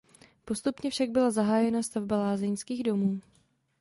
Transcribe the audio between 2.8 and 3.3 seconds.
domů.